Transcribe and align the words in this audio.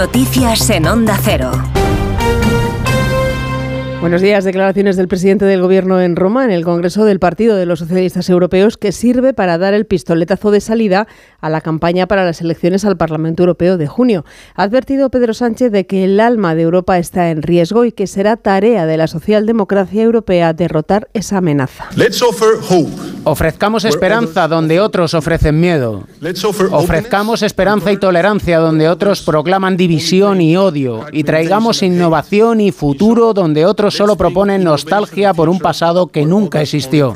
Noticias 0.00 0.70
en 0.70 0.86
Onda 0.86 1.14
Cero. 1.22 1.50
Buenos 4.00 4.22
días. 4.22 4.44
Declaraciones 4.44 4.96
del 4.96 5.08
presidente 5.08 5.44
del 5.44 5.60
Gobierno 5.60 6.00
en 6.00 6.16
Roma, 6.16 6.46
en 6.46 6.52
el 6.52 6.64
Congreso 6.64 7.04
del 7.04 7.18
Partido 7.18 7.54
de 7.54 7.66
los 7.66 7.80
Socialistas 7.80 8.30
Europeos, 8.30 8.78
que 8.78 8.92
sirve 8.92 9.34
para 9.34 9.58
dar 9.58 9.74
el 9.74 9.84
pistoletazo 9.84 10.52
de 10.52 10.62
salida 10.62 11.06
a 11.42 11.50
la 11.50 11.60
campaña 11.60 12.06
para 12.06 12.24
las 12.24 12.40
elecciones 12.40 12.86
al 12.86 12.96
Parlamento 12.96 13.42
Europeo 13.42 13.76
de 13.76 13.88
junio. 13.88 14.24
Ha 14.54 14.62
advertido 14.62 15.10
Pedro 15.10 15.34
Sánchez 15.34 15.70
de 15.70 15.86
que 15.86 16.04
el 16.04 16.18
alma 16.18 16.54
de 16.54 16.62
Europa 16.62 16.96
está 16.96 17.28
en 17.28 17.42
riesgo 17.42 17.84
y 17.84 17.92
que 17.92 18.06
será 18.06 18.38
tarea 18.38 18.86
de 18.86 18.96
la 18.96 19.06
socialdemocracia 19.06 20.02
europea 20.02 20.54
derrotar 20.54 21.10
esa 21.12 21.36
amenaza. 21.36 21.90
Ofrezcamos 23.24 23.84
esperanza 23.84 24.48
donde 24.48 24.80
otros 24.80 25.14
ofrecen 25.14 25.60
miedo. 25.60 26.06
Ofrezcamos 26.70 27.42
esperanza 27.42 27.92
y 27.92 27.96
tolerancia 27.98 28.58
donde 28.58 28.88
otros 28.88 29.22
proclaman 29.22 29.76
división 29.76 30.40
y 30.40 30.56
odio. 30.56 31.06
Y 31.12 31.24
traigamos 31.24 31.82
innovación 31.82 32.60
y 32.60 32.72
futuro 32.72 33.34
donde 33.34 33.66
otros 33.66 33.94
solo 33.94 34.16
proponen 34.16 34.64
nostalgia 34.64 35.34
por 35.34 35.48
un 35.48 35.58
pasado 35.58 36.06
que 36.06 36.24
nunca 36.24 36.62
existió. 36.62 37.14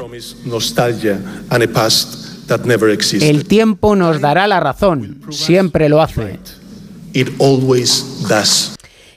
El 3.20 3.44
tiempo 3.46 3.96
nos 3.96 4.20
dará 4.20 4.46
la 4.46 4.60
razón, 4.60 5.20
siempre 5.30 5.88
lo 5.88 6.02
hace. 6.02 6.38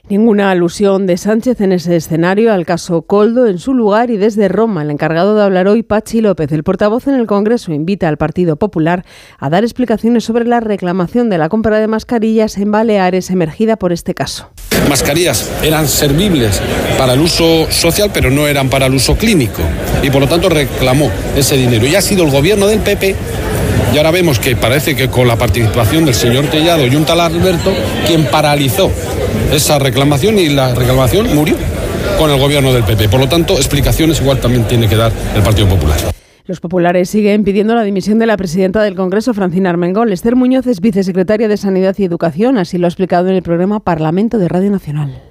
Ninguna 0.09 0.51
alusión 0.51 1.05
de 1.05 1.17
Sánchez 1.17 1.59
en 1.59 1.73
ese 1.73 1.97
escenario 1.97 2.53
al 2.53 2.65
caso 2.65 3.01
Coldo 3.01 3.45
en 3.45 3.59
su 3.59 3.73
lugar 3.73 4.09
y 4.09 4.15
desde 4.15 4.47
Roma. 4.47 4.83
El 4.83 4.89
encargado 4.89 5.35
de 5.35 5.43
hablar 5.43 5.67
hoy, 5.67 5.83
Pachi 5.83 6.21
López, 6.21 6.49
el 6.53 6.63
portavoz 6.63 7.07
en 7.07 7.15
el 7.15 7.27
Congreso, 7.27 7.73
invita 7.73 8.07
al 8.07 8.15
Partido 8.15 8.55
Popular 8.55 9.03
a 9.37 9.49
dar 9.49 9.65
explicaciones 9.65 10.23
sobre 10.23 10.45
la 10.45 10.61
reclamación 10.61 11.29
de 11.29 11.37
la 11.37 11.49
compra 11.49 11.79
de 11.79 11.87
mascarillas 11.87 12.57
en 12.57 12.71
Baleares 12.71 13.29
emergida 13.31 13.75
por 13.75 13.91
este 13.91 14.13
caso. 14.13 14.49
Mascarillas 14.87 15.51
eran 15.61 15.89
servibles 15.89 16.61
para 16.97 17.11
el 17.11 17.19
uso 17.19 17.69
social, 17.69 18.09
pero 18.13 18.31
no 18.31 18.47
eran 18.47 18.69
para 18.69 18.85
el 18.85 18.93
uso 18.93 19.17
clínico. 19.17 19.61
Y 20.01 20.09
por 20.09 20.21
lo 20.21 20.29
tanto 20.29 20.47
reclamó 20.47 21.11
ese 21.35 21.57
dinero. 21.57 21.85
Y 21.85 21.95
ha 21.95 22.01
sido 22.01 22.23
el 22.23 22.31
gobierno 22.31 22.67
del 22.67 22.79
PP 22.79 23.13
y 23.93 23.97
ahora 23.97 24.11
vemos 24.11 24.39
que 24.39 24.55
parece 24.55 24.95
que 24.95 25.09
con 25.09 25.27
la 25.27 25.37
participación 25.37 26.05
del 26.05 26.13
señor 26.13 26.45
Tellado 26.45 26.85
y 26.85 26.95
un 26.95 27.05
tal 27.05 27.19
Alberto, 27.19 27.73
quien 28.05 28.25
paralizó 28.25 28.91
esa 29.51 29.79
reclamación 29.79 30.39
y 30.39 30.49
la 30.49 30.73
reclamación 30.73 31.33
murió 31.35 31.55
con 32.17 32.31
el 32.31 32.39
gobierno 32.39 32.73
del 32.73 32.83
PP. 32.83 33.09
Por 33.09 33.19
lo 33.19 33.29
tanto, 33.29 33.55
explicaciones 33.55 34.21
igual 34.21 34.39
también 34.39 34.67
tiene 34.67 34.87
que 34.87 34.95
dar 34.95 35.11
el 35.35 35.41
Partido 35.41 35.67
Popular. 35.67 35.97
Los 36.45 36.61
populares 36.61 37.09
siguen 37.09 37.43
pidiendo 37.43 37.75
la 37.75 37.83
dimisión 37.83 38.19
de 38.19 38.25
la 38.25 38.37
presidenta 38.37 38.81
del 38.81 38.95
Congreso, 38.95 39.33
Francina 39.33 39.69
Armengol. 39.69 40.13
Esther 40.13 40.37
Muñoz 40.37 40.65
es 40.67 40.79
vicesecretaria 40.79 41.49
de 41.49 41.57
Sanidad 41.57 41.95
y 41.97 42.05
Educación, 42.05 42.57
así 42.57 42.77
lo 42.77 42.87
ha 42.87 42.89
explicado 42.89 43.27
en 43.27 43.35
el 43.35 43.43
programa 43.43 43.81
Parlamento 43.81 44.37
de 44.37 44.47
Radio 44.47 44.71
Nacional. 44.71 45.26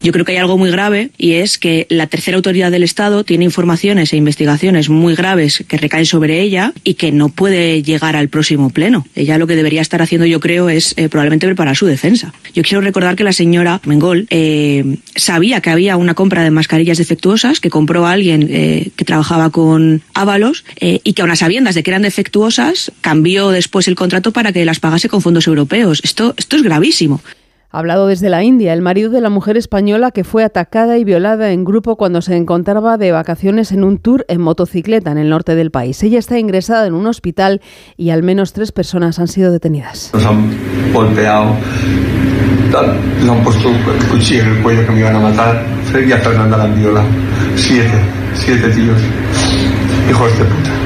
Yo 0.00 0.12
creo 0.12 0.24
que 0.24 0.32
hay 0.32 0.38
algo 0.38 0.56
muy 0.56 0.70
grave 0.70 1.10
y 1.18 1.32
es 1.32 1.58
que 1.58 1.86
la 1.90 2.06
tercera 2.06 2.36
autoridad 2.36 2.70
del 2.70 2.84
Estado 2.84 3.24
tiene 3.24 3.44
informaciones 3.44 4.12
e 4.12 4.16
investigaciones 4.16 4.88
muy 4.88 5.16
graves 5.16 5.64
que 5.66 5.76
recaen 5.76 6.06
sobre 6.06 6.40
ella 6.40 6.72
y 6.84 6.94
que 6.94 7.10
no 7.10 7.30
puede 7.30 7.82
llegar 7.82 8.14
al 8.14 8.28
próximo 8.28 8.70
pleno. 8.70 9.04
Ella 9.16 9.38
lo 9.38 9.48
que 9.48 9.56
debería 9.56 9.82
estar 9.82 10.00
haciendo, 10.00 10.24
yo 10.24 10.38
creo, 10.38 10.68
es 10.68 10.94
eh, 10.96 11.08
probablemente 11.08 11.46
preparar 11.46 11.74
su 11.76 11.86
defensa. 11.86 12.32
Yo 12.54 12.62
quiero 12.62 12.80
recordar 12.80 13.16
que 13.16 13.24
la 13.24 13.32
señora 13.32 13.80
Mengol 13.86 14.28
eh, 14.30 14.98
sabía 15.16 15.60
que 15.60 15.70
había 15.70 15.96
una 15.96 16.14
compra 16.14 16.44
de 16.44 16.52
mascarillas 16.52 16.98
defectuosas 16.98 17.58
que 17.58 17.68
compró 17.68 18.06
a 18.06 18.12
alguien 18.12 18.46
eh, 18.50 18.90
que 18.94 19.04
trabajaba 19.04 19.50
con 19.50 20.02
Ábalos 20.14 20.64
y 20.80 21.12
que 21.12 21.22
a 21.22 21.24
unas 21.24 21.40
sabiendas 21.40 21.74
de 21.74 21.82
que 21.82 21.90
eran 21.90 22.02
defectuosas 22.02 22.92
cambió 23.00 23.50
después 23.50 23.88
el 23.88 23.96
contrato 23.96 24.32
para 24.32 24.52
que 24.52 24.64
las 24.64 24.78
pagase 24.78 25.08
con 25.08 25.22
fondos 25.22 25.48
europeos. 25.48 26.00
Esto, 26.04 26.34
esto 26.36 26.56
es 26.56 26.62
gravísimo. 26.62 27.20
Ha 27.70 27.80
hablado 27.80 28.06
desde 28.06 28.30
la 28.30 28.42
India, 28.42 28.72
el 28.72 28.80
marido 28.80 29.10
de 29.10 29.20
la 29.20 29.28
mujer 29.28 29.58
española 29.58 30.10
que 30.10 30.24
fue 30.24 30.42
atacada 30.42 30.96
y 30.96 31.04
violada 31.04 31.52
en 31.52 31.66
grupo 31.66 31.96
cuando 31.96 32.22
se 32.22 32.34
encontraba 32.34 32.96
de 32.96 33.12
vacaciones 33.12 33.72
en 33.72 33.84
un 33.84 33.98
tour 33.98 34.24
en 34.28 34.40
motocicleta 34.40 35.10
en 35.12 35.18
el 35.18 35.28
norte 35.28 35.54
del 35.54 35.70
país. 35.70 36.02
Ella 36.02 36.18
está 36.18 36.38
ingresada 36.38 36.86
en 36.86 36.94
un 36.94 37.06
hospital 37.06 37.60
y 37.98 38.08
al 38.08 38.22
menos 38.22 38.54
tres 38.54 38.72
personas 38.72 39.18
han 39.18 39.28
sido 39.28 39.52
detenidas. 39.52 40.12
Nos 40.14 40.24
han 40.24 40.50
golpeado, 40.94 41.56
le 43.22 43.30
han 43.30 43.44
puesto 43.44 43.68
el 43.68 44.08
cuchillo 44.08 44.44
en 44.44 44.56
el 44.56 44.62
cuello 44.62 44.86
que 44.86 44.92
me 44.92 45.00
iban 45.00 45.16
a 45.16 45.20
matar. 45.20 45.66
Freddy 45.92 46.10
Fernanda 46.12 46.56
la 46.56 46.66
viola. 46.68 47.04
Siete, 47.54 48.00
siete 48.32 48.70
tíos, 48.70 48.98
hijos 50.08 50.38
de 50.38 50.44
puta. 50.46 50.77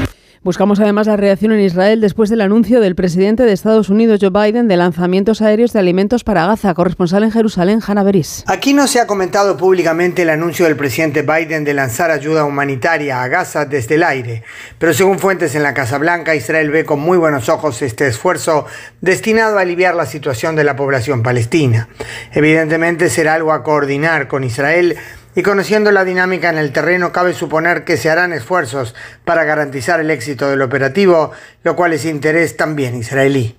Buscamos 0.43 0.81
además 0.81 1.07
la 1.07 1.15
reacción 1.15 1.53
en 1.53 1.61
Israel 1.61 2.01
después 2.01 2.29
del 2.29 2.41
anuncio 2.41 2.81
del 2.81 2.95
presidente 2.95 3.43
de 3.43 3.53
Estados 3.53 3.87
Unidos, 3.87 4.19
Joe 4.21 4.29
Biden, 4.29 4.67
de 4.67 4.75
lanzamientos 4.75 5.41
aéreos 5.41 5.71
de 5.71 5.79
alimentos 5.79 6.25
para 6.25 6.45
Gaza. 6.45 6.73
Corresponsal 6.73 7.23
en 7.23 7.31
Jerusalén, 7.31 7.79
Hanna 7.81 8.03
Beris. 8.03 8.43
Aquí 8.47 8.73
no 8.73 8.87
se 8.87 8.99
ha 8.99 9.07
comentado 9.07 9.55
públicamente 9.55 10.23
el 10.23 10.29
anuncio 10.29 10.65
del 10.65 10.75
presidente 10.75 11.21
Biden 11.21 11.63
de 11.63 11.73
lanzar 11.73 12.11
ayuda 12.11 12.43
humanitaria 12.43 13.23
a 13.23 13.29
Gaza 13.29 13.63
desde 13.63 13.95
el 13.95 14.03
aire, 14.03 14.43
pero 14.79 14.93
según 14.93 15.17
fuentes 15.17 15.55
en 15.55 15.63
la 15.63 15.73
Casa 15.73 15.97
Blanca, 15.97 16.35
Israel 16.35 16.71
ve 16.71 16.83
con 16.83 16.99
muy 16.99 17.17
buenos 17.17 17.47
ojos 17.47 17.81
este 17.81 18.07
esfuerzo 18.07 18.65
destinado 18.99 19.57
a 19.57 19.61
aliviar 19.61 19.95
la 19.95 20.05
situación 20.05 20.57
de 20.57 20.65
la 20.65 20.75
población 20.75 21.23
palestina. 21.23 21.87
Evidentemente 22.33 23.09
será 23.09 23.35
algo 23.35 23.53
a 23.53 23.63
coordinar 23.63 24.27
con 24.27 24.43
Israel 24.43 24.97
y 25.35 25.43
conociendo 25.43 25.91
la 25.91 26.03
dinámica 26.03 26.49
en 26.49 26.57
el 26.57 26.71
terreno, 26.71 27.11
cabe 27.11 27.33
suponer 27.33 27.83
que 27.83 27.97
se 27.97 28.09
harán 28.09 28.33
esfuerzos 28.33 28.93
para 29.25 29.43
garantizar 29.43 29.99
el 29.99 30.11
éxito 30.11 30.49
del 30.49 30.61
operativo, 30.61 31.31
lo 31.63 31.75
cual 31.75 31.93
es 31.93 32.05
interés 32.05 32.55
también 32.55 32.95
israelí. 32.95 33.57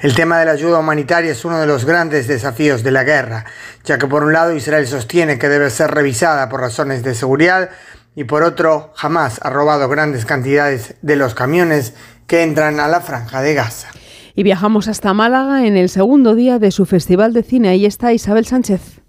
El 0.00 0.14
tema 0.14 0.38
de 0.38 0.44
la 0.44 0.52
ayuda 0.52 0.78
humanitaria 0.78 1.32
es 1.32 1.44
uno 1.44 1.60
de 1.60 1.66
los 1.66 1.84
grandes 1.84 2.28
desafíos 2.28 2.82
de 2.82 2.90
la 2.92 3.04
guerra, 3.04 3.44
ya 3.84 3.98
que 3.98 4.06
por 4.06 4.24
un 4.24 4.32
lado 4.32 4.54
Israel 4.54 4.86
sostiene 4.86 5.38
que 5.38 5.48
debe 5.48 5.70
ser 5.70 5.90
revisada 5.90 6.48
por 6.48 6.60
razones 6.60 7.02
de 7.02 7.14
seguridad 7.14 7.70
y 8.14 8.24
por 8.24 8.42
otro 8.42 8.92
jamás 8.94 9.40
ha 9.42 9.50
robado 9.50 9.88
grandes 9.88 10.24
cantidades 10.24 10.94
de 11.02 11.16
los 11.16 11.34
camiones 11.34 11.94
que 12.26 12.42
entran 12.42 12.80
a 12.80 12.88
la 12.88 13.00
franja 13.00 13.42
de 13.42 13.54
Gaza. 13.54 13.88
Y 14.34 14.42
viajamos 14.42 14.86
hasta 14.88 15.14
Málaga 15.14 15.66
en 15.66 15.76
el 15.76 15.88
segundo 15.88 16.34
día 16.34 16.58
de 16.58 16.70
su 16.70 16.84
Festival 16.84 17.32
de 17.32 17.42
Cine. 17.42 17.70
Ahí 17.70 17.86
está 17.86 18.12
Isabel 18.12 18.44
Sánchez. 18.44 19.05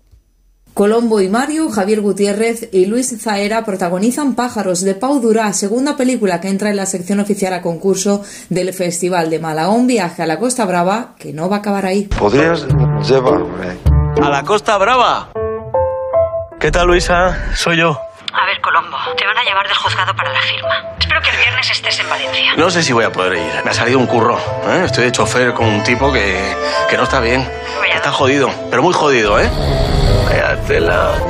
Colombo 0.78 1.20
y 1.22 1.28
Mario, 1.28 1.70
Javier 1.70 2.02
Gutiérrez 2.02 2.70
y 2.72 2.86
Luis 2.86 3.20
Zaera 3.20 3.66
protagonizan 3.66 4.36
Pájaros 4.36 4.82
de 4.82 4.94
Pau 4.94 5.20
Durá, 5.20 5.52
segunda 5.54 5.98
película 5.98 6.40
que 6.40 6.50
entra 6.50 6.70
en 6.70 6.76
la 6.76 6.86
sección 6.86 7.20
oficial 7.20 7.52
a 7.54 7.64
concurso 7.64 8.22
del 8.50 8.72
Festival 8.74 9.32
de 9.32 9.40
Málaga. 9.40 9.70
Un 9.70 9.88
viaje 9.88 10.22
a 10.22 10.28
la 10.28 10.38
Costa 10.38 10.66
Brava 10.66 11.16
que 11.18 11.34
no 11.34 11.50
va 11.50 11.56
a 11.56 11.60
acabar 11.62 11.88
ahí. 11.88 12.04
¿Podrías 12.04 12.68
llevarme? 13.10 13.76
¿A 14.22 14.30
la 14.30 14.44
Costa 14.44 14.78
Brava? 14.78 15.32
¿Qué 16.60 16.70
tal, 16.70 16.86
Luisa? 16.86 17.36
Soy 17.56 17.78
yo. 17.78 17.98
A 18.40 18.46
ver, 18.46 18.62
Colombo, 18.62 18.98
te 19.18 19.26
van 19.26 19.38
a 19.38 19.44
llevar 19.44 19.68
del 19.68 19.76
juzgado 19.76 20.16
para 20.16 20.32
la 20.32 20.42
firma. 20.42 20.70
Espero 21.00 21.22
que 21.22 21.30
el 21.32 21.38
viernes 21.38 21.70
estés 21.72 22.00
en 22.00 22.10
Valencia. 22.10 22.54
No 22.56 22.70
sé 22.70 22.84
si 22.84 22.94
voy 22.94 23.04
a 23.04 23.12
poder 23.12 23.34
ir. 23.34 23.64
Me 23.64 23.72
ha 23.72 23.74
salido 23.74 23.98
un 23.98 24.06
curro. 24.06 24.38
¿eh? 24.68 24.84
Estoy 24.86 25.06
de 25.06 25.12
chofer 25.12 25.54
con 25.54 25.66
un 25.66 25.84
tipo 25.84 26.12
que, 26.14 26.56
que 26.90 26.98
no 26.98 27.04
está 27.04 27.20
bien. 27.20 27.50
Está 27.94 28.12
jodido, 28.12 28.50
pero 28.70 28.84
muy 28.84 28.94
jodido, 28.94 29.40
¿eh? 29.40 29.50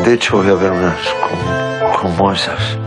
De 0.03 0.13
hecho, 0.13 0.37
voy 0.37 0.49
a 0.49 0.55
ver 0.55 0.71
unas 0.71 0.97
como, 1.99 2.31
esas, 2.31 2.77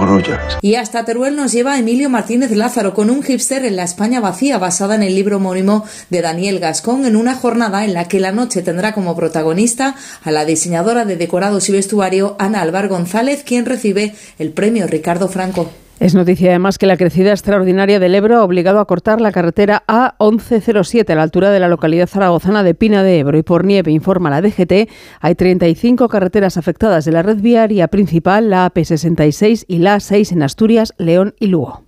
grullas. 0.00 0.58
Y 0.60 0.74
hasta 0.74 1.04
Teruel 1.04 1.36
nos 1.36 1.52
lleva 1.52 1.78
Emilio 1.78 2.10
Martínez 2.10 2.50
Lázaro 2.50 2.94
con 2.94 3.10
un 3.10 3.22
hipster 3.22 3.64
en 3.64 3.76
la 3.76 3.84
España 3.84 4.20
vacía, 4.20 4.58
basada 4.58 4.94
en 4.94 5.02
el 5.02 5.14
libro 5.14 5.36
homónimo 5.36 5.84
de 6.10 6.22
Daniel 6.22 6.60
Gascón, 6.60 7.06
en 7.06 7.16
una 7.16 7.34
jornada 7.34 7.84
en 7.84 7.94
la 7.94 8.08
que 8.08 8.20
la 8.20 8.32
noche 8.32 8.62
tendrá 8.62 8.92
como 8.92 9.16
protagonista 9.16 9.94
a 10.22 10.30
la 10.30 10.44
diseñadora 10.44 11.04
de 11.04 11.16
decorados 11.16 11.68
y 11.68 11.72
vestuario 11.72 12.36
Ana 12.38 12.60
Alvar 12.60 12.88
González, 12.88 13.42
quien 13.44 13.66
recibe 13.66 14.14
el 14.38 14.50
premio 14.52 14.86
Ricardo 14.86 15.28
Franco. 15.28 15.70
Es 16.00 16.14
noticia 16.14 16.48
además 16.48 16.78
que 16.78 16.86
la 16.86 16.96
crecida 16.96 17.30
extraordinaria 17.30 18.00
del 18.00 18.14
Ebro 18.14 18.38
ha 18.38 18.42
obligado 18.42 18.80
a 18.80 18.86
cortar 18.86 19.20
la 19.20 19.32
carretera 19.32 19.82
A1107 19.86 21.10
a 21.10 21.14
la 21.14 21.22
altura 21.22 21.50
de 21.50 21.60
la 21.60 21.68
localidad 21.68 22.06
zaragozana 22.06 22.62
de 22.62 22.74
Pina 22.74 23.02
de 23.02 23.18
Ebro 23.18 23.36
y 23.36 23.42
por 23.42 23.66
nieve, 23.66 23.92
informa 23.92 24.30
la 24.30 24.40
DGT, 24.40 24.88
hay 25.20 25.34
35 25.34 26.08
carreteras 26.08 26.56
afectadas 26.56 27.04
de 27.04 27.12
la 27.12 27.22
red 27.22 27.42
viaria 27.42 27.88
principal, 27.88 28.48
la 28.48 28.72
AP66 28.72 29.66
y 29.68 29.80
la 29.80 29.96
A6 29.96 30.32
en 30.32 30.42
Asturias, 30.42 30.94
León 30.96 31.34
y 31.38 31.48
Lugo. 31.48 31.84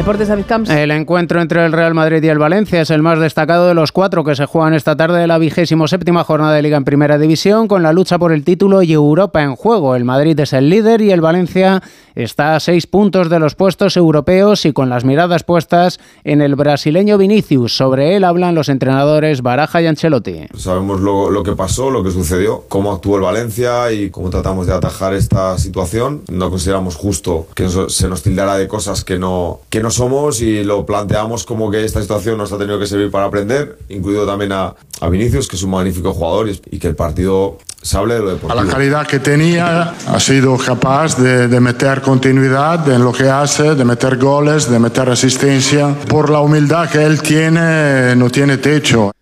Deportes. 0.00 0.30
El 0.70 0.92
encuentro 0.92 1.42
entre 1.42 1.62
el 1.66 1.72
Real 1.72 1.92
Madrid 1.92 2.22
y 2.22 2.28
el 2.28 2.38
Valencia 2.38 2.80
es 2.80 2.88
el 2.88 3.02
más 3.02 3.18
destacado 3.20 3.68
de 3.68 3.74
los 3.74 3.92
cuatro 3.92 4.24
que 4.24 4.34
se 4.34 4.46
juegan 4.46 4.72
esta 4.72 4.96
tarde 4.96 5.20
de 5.20 5.26
la 5.26 5.36
vigésimo 5.36 5.86
séptima 5.88 6.24
jornada 6.24 6.54
de 6.54 6.62
Liga 6.62 6.78
en 6.78 6.86
Primera 6.86 7.18
División, 7.18 7.68
con 7.68 7.82
la 7.82 7.92
lucha 7.92 8.18
por 8.18 8.32
el 8.32 8.42
título 8.42 8.80
y 8.80 8.94
Europa 8.94 9.42
en 9.42 9.56
juego. 9.56 9.94
El 9.94 10.06
Madrid 10.06 10.40
es 10.40 10.54
el 10.54 10.70
líder 10.70 11.02
y 11.02 11.10
el 11.10 11.20
Valencia 11.20 11.82
está 12.14 12.56
a 12.56 12.60
seis 12.60 12.86
puntos 12.86 13.28
de 13.28 13.38
los 13.38 13.54
puestos 13.54 13.96
europeos 13.96 14.64
y 14.64 14.72
con 14.72 14.88
las 14.88 15.04
miradas 15.04 15.44
puestas 15.44 16.00
en 16.24 16.40
el 16.40 16.54
brasileño 16.54 17.18
Vinicius. 17.18 17.76
Sobre 17.76 18.16
él 18.16 18.24
hablan 18.24 18.54
los 18.54 18.68
entrenadores 18.68 19.42
Baraja 19.42 19.82
y 19.82 19.86
Ancelotti. 19.86 20.46
Sabemos 20.56 21.00
lo, 21.00 21.30
lo 21.30 21.42
que 21.42 21.52
pasó, 21.52 21.90
lo 21.90 22.02
que 22.02 22.10
sucedió, 22.10 22.64
cómo 22.68 22.92
actuó 22.92 23.16
el 23.16 23.22
Valencia 23.22 23.92
y 23.92 24.10
cómo 24.10 24.30
tratamos 24.30 24.66
de 24.66 24.74
atajar 24.74 25.14
esta 25.14 25.58
situación. 25.58 26.22
No 26.30 26.50
consideramos 26.50 26.96
justo 26.96 27.46
que 27.54 27.68
se 27.68 28.08
nos 28.08 28.22
tildara 28.22 28.56
de 28.56 28.68
cosas 28.68 29.04
que 29.04 29.18
no, 29.18 29.60
que 29.70 29.80
no 29.80 29.90
somos 29.90 30.40
y 30.40 30.64
lo 30.64 30.86
planteamos 30.86 31.44
como 31.44 31.70
que 31.70 31.84
esta 31.84 32.00
situación 32.00 32.38
nos 32.38 32.52
ha 32.52 32.58
tenido 32.58 32.78
que 32.78 32.86
servir 32.86 33.10
para 33.10 33.26
aprender, 33.26 33.78
incluido 33.88 34.26
también 34.26 34.52
a, 34.52 34.74
a 35.00 35.08
Vinicius, 35.08 35.48
que 35.48 35.56
es 35.56 35.62
un 35.62 35.70
magnífico 35.70 36.12
jugador 36.12 36.48
y 36.48 36.78
que 36.78 36.88
el 36.88 36.96
partido 36.96 37.58
se 37.82 37.96
hable 37.96 38.14
de 38.14 38.20
lo 38.20 38.30
deportivo. 38.32 38.60
A 38.60 38.64
la 38.64 38.70
calidad 38.70 39.06
que 39.06 39.18
tenía, 39.18 39.94
ha 40.06 40.20
sido 40.20 40.56
capaz 40.58 41.16
de, 41.16 41.48
de, 41.48 41.60
meter 41.60 42.00
continuidad 42.02 42.88
en 42.90 43.02
lo 43.02 43.12
que 43.12 43.28
hace, 43.28 43.74
de 43.74 43.84
meter 43.84 44.16
goles, 44.18 44.70
de 44.70 44.78
meter 44.78 45.08
asistencia. 45.08 45.94
Por 46.08 46.30
la 46.30 46.40
humildad 46.40 46.90
que 46.90 47.04
él 47.04 47.22
tiene, 47.22 48.14
no 48.16 48.30
tiene 48.30 48.58
techo. 48.58 49.12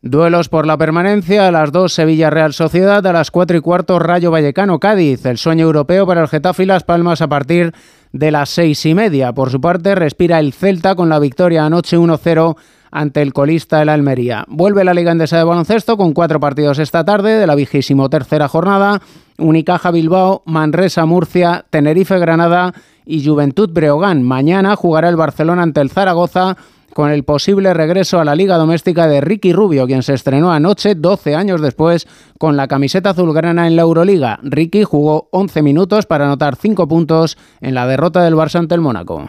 Duelos 0.00 0.48
por 0.48 0.64
la 0.64 0.78
permanencia, 0.78 1.48
a 1.48 1.50
las 1.50 1.72
2 1.72 1.92
Sevilla 1.92 2.30
Real 2.30 2.52
Sociedad, 2.52 3.04
a 3.04 3.12
las 3.12 3.32
4 3.32 3.56
y 3.56 3.60
cuarto 3.60 3.98
Rayo 3.98 4.30
Vallecano 4.30 4.78
Cádiz. 4.78 5.26
El 5.26 5.38
sueño 5.38 5.66
europeo 5.66 6.06
para 6.06 6.22
el 6.22 6.28
Getafe 6.28 6.62
y 6.62 6.66
Las 6.66 6.84
Palmas 6.84 7.20
a 7.20 7.26
partir 7.26 7.74
de 8.12 8.30
las 8.30 8.48
6 8.50 8.86
y 8.86 8.94
media. 8.94 9.32
Por 9.32 9.50
su 9.50 9.60
parte, 9.60 9.96
respira 9.96 10.38
el 10.38 10.52
Celta 10.52 10.94
con 10.94 11.08
la 11.08 11.18
victoria 11.18 11.66
anoche 11.66 11.98
1-0 11.98 12.56
ante 12.90 13.22
el 13.22 13.32
colista 13.32 13.84
la 13.84 13.94
Almería. 13.94 14.44
Vuelve 14.48 14.84
la 14.84 14.94
Liga 14.94 15.12
Endesa 15.12 15.38
de 15.38 15.44
Baloncesto 15.44 15.96
con 15.96 16.12
cuatro 16.12 16.40
partidos 16.40 16.78
esta 16.78 17.04
tarde 17.04 17.38
de 17.38 17.46
la 17.46 17.54
vigésimo 17.54 18.08
tercera 18.10 18.48
jornada. 18.48 19.00
Unicaja 19.38 19.90
Bilbao, 19.90 20.42
Manresa 20.46 21.06
Murcia, 21.06 21.64
Tenerife 21.70 22.18
Granada 22.18 22.74
y 23.06 23.24
Juventud 23.24 23.70
Breogán. 23.72 24.22
Mañana 24.22 24.76
jugará 24.76 25.08
el 25.08 25.16
Barcelona 25.16 25.62
ante 25.62 25.80
el 25.80 25.90
Zaragoza 25.90 26.56
con 26.94 27.10
el 27.10 27.22
posible 27.22 27.74
regreso 27.74 28.18
a 28.18 28.24
la 28.24 28.34
Liga 28.34 28.56
Doméstica 28.56 29.06
de 29.06 29.20
Ricky 29.20 29.52
Rubio, 29.52 29.86
quien 29.86 30.02
se 30.02 30.14
estrenó 30.14 30.52
anoche, 30.52 30.96
12 30.96 31.36
años 31.36 31.60
después, 31.60 32.08
con 32.38 32.56
la 32.56 32.66
camiseta 32.66 33.10
azulgrana 33.10 33.68
en 33.68 33.76
la 33.76 33.82
Euroliga. 33.82 34.40
Ricky 34.42 34.82
jugó 34.82 35.28
11 35.30 35.62
minutos 35.62 36.06
para 36.06 36.24
anotar 36.24 36.56
5 36.56 36.88
puntos 36.88 37.38
en 37.60 37.74
la 37.74 37.86
derrota 37.86 38.22
del 38.24 38.34
Barça 38.34 38.58
ante 38.58 38.74
el 38.74 38.80
Mónaco 38.80 39.28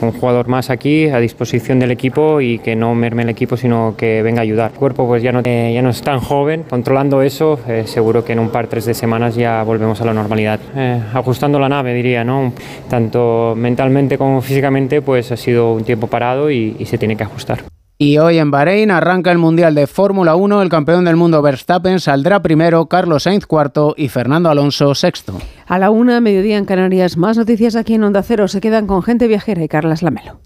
un 0.00 0.12
jugador 0.12 0.48
más 0.48 0.70
aquí 0.70 1.08
a 1.08 1.18
disposición 1.18 1.78
del 1.78 1.90
equipo 1.90 2.40
y 2.40 2.58
que 2.58 2.76
no 2.76 2.94
merme 2.94 3.22
el 3.22 3.28
equipo 3.28 3.56
sino 3.56 3.94
que 3.96 4.22
venga 4.22 4.40
a 4.40 4.42
ayudar. 4.42 4.72
El 4.72 4.78
cuerpo 4.78 5.06
pues 5.06 5.22
ya 5.22 5.32
no, 5.32 5.40
eh, 5.44 5.72
ya 5.74 5.82
no 5.82 5.90
es 5.90 6.02
tan 6.02 6.20
joven, 6.20 6.64
controlando 6.68 7.22
eso 7.22 7.58
eh, 7.68 7.84
seguro 7.86 8.24
que 8.24 8.32
en 8.32 8.38
un 8.38 8.50
par 8.50 8.66
tres 8.66 8.84
de 8.84 8.94
semanas 8.94 9.34
ya 9.34 9.62
volvemos 9.62 10.00
a 10.00 10.04
la 10.04 10.14
normalidad. 10.14 10.60
Eh, 10.76 11.00
ajustando 11.12 11.58
la 11.58 11.68
nave 11.68 11.94
diría, 11.94 12.24
¿no? 12.24 12.52
Tanto 12.88 13.54
mentalmente 13.56 14.18
como 14.18 14.40
físicamente 14.40 15.02
pues 15.02 15.32
ha 15.32 15.36
sido 15.36 15.72
un 15.72 15.84
tiempo 15.84 16.06
parado 16.06 16.50
y, 16.50 16.76
y 16.78 16.86
se 16.86 16.98
tiene 16.98 17.16
que 17.16 17.24
ajustar. 17.24 17.73
Y 18.04 18.18
hoy 18.18 18.36
en 18.36 18.50
Bahrein 18.50 18.90
arranca 18.90 19.32
el 19.32 19.38
Mundial 19.38 19.74
de 19.74 19.86
Fórmula 19.86 20.36
1. 20.36 20.60
El 20.60 20.68
campeón 20.68 21.06
del 21.06 21.16
mundo 21.16 21.40
Verstappen 21.40 22.00
saldrá 22.00 22.42
primero, 22.42 22.84
Carlos 22.84 23.22
Sainz 23.22 23.46
cuarto 23.46 23.94
y 23.96 24.08
Fernando 24.08 24.50
Alonso 24.50 24.94
sexto. 24.94 25.38
A 25.66 25.78
la 25.78 25.88
una, 25.88 26.20
mediodía 26.20 26.58
en 26.58 26.66
Canarias, 26.66 27.16
más 27.16 27.38
noticias 27.38 27.76
aquí 27.76 27.94
en 27.94 28.04
Onda 28.04 28.22
Cero. 28.22 28.46
Se 28.46 28.60
quedan 28.60 28.86
con 28.86 29.02
gente 29.02 29.26
viajera 29.26 29.64
y 29.64 29.68
Carlas 29.68 30.02
Lamelo. 30.02 30.44